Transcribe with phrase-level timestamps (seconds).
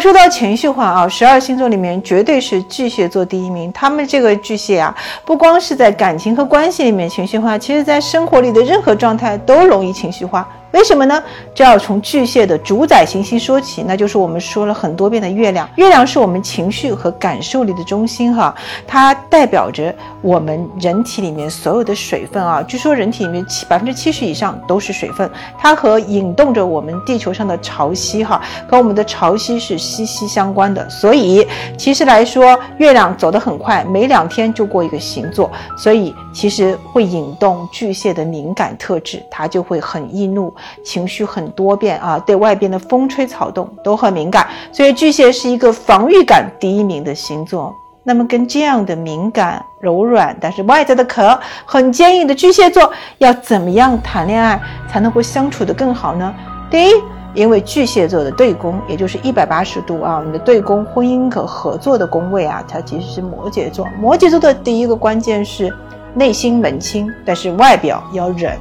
[0.00, 3.72] 说到情绪化啊，十二星座里面绝对是巨蟹座第一名。
[3.72, 10.48] 他们这个巨蟹啊，不光是在感情和关系里面情绪化，其实在生活里的任何状态都容易情绪化。
[10.72, 11.22] 为什么呢？
[11.54, 15.68] 这要从巨蟹的主宰行星说起，那就是我们说了很多遍的月亮。
[15.76, 18.54] 月亮是我们情绪和感受力的中心，哈，
[18.86, 22.62] 它代表着我们人体里面所有的水分啊。
[22.62, 25.28] 据说人体里面七百分之七十以上都是水分，
[25.58, 30.88] 它和引动着我们地球上的潮汐，哈，和我们的潮汐是息息相关的。
[30.90, 31.46] 所以，
[31.78, 40.54] 其实来说，月亮走得很快，每两天就过一个星座，所以其实会引动巨蟹的敏感特质，它就会很易怒。
[40.84, 47.74] 情绪很多变啊，对外边的风吹草动都很敏感，所以巨蟹是一个防御感第一名的星座。
[48.04, 54.58] 那么跟这样的敏感、柔软，但是外在的壳很坚硬的巨蟹座，要怎么样谈恋爱
[54.90, 56.34] 才能够相处得更好呢？
[56.70, 56.92] 第一，
[57.34, 63.86] 因为巨蟹座的对宫，也就是一百八十度啊，你的对宫婚姻和合作的宫位啊，它其实是摩羯座。
[64.00, 65.70] 摩羯座的第一个关键是
[66.14, 68.56] 内心冷清，但是外表要忍。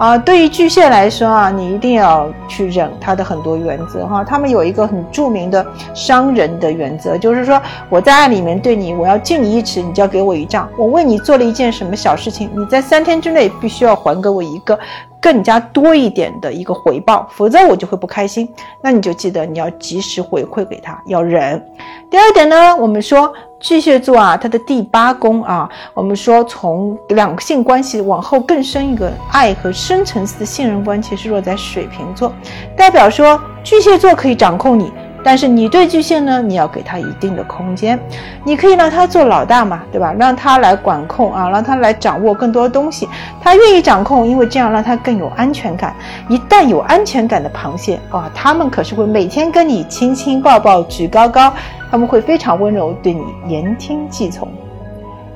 [0.00, 4.24] 啊，对于巨蟹来说啊，你一定要去忍他的很多原则哈。
[4.24, 10.66] 他们有一个很著名的商人的原则，就是说我在爱里面对你，我要敬你一尺，你就要给我一丈。
[10.78, 14.78] 我为你做了一件什么小事情，你在三天之内必须要还给我一个。
[15.22, 18.48] 更加多一点的一个回报，否则我就会不开心。
[18.80, 21.62] 那你就记得你要及时回馈给他，要忍。
[22.10, 23.30] 第二点呢，我们说
[23.60, 32.32] 巨蟹座啊，它的第八宫啊，我们说从两性关系往后更深一个爱和深层次的信任关系是落在水瓶座，
[32.74, 34.90] 代表说巨蟹座可以掌控你。
[35.22, 38.00] 但是你对巨蟹呢，你要给他一定的空间，
[38.42, 40.14] 你可以让他做老大嘛，对吧？
[40.18, 43.06] 让他来管控啊，让他来掌握更多东西。
[43.38, 45.94] 他愿意掌控，因为这样让他更有安全感。
[46.30, 51.52] 一旦有安全感的螃蟹啊，他们可是会每天跟你亲亲抱抱举高高，
[51.90, 54.46] 他们会非常温柔，对你言听计从。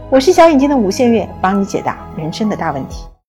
[0.08, 3.04] 我是小眼睛的吴先月，帮你解答人生的大问题。